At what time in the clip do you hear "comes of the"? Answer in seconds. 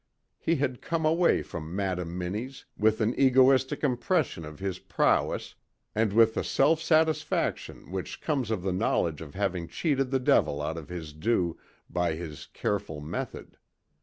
8.19-8.73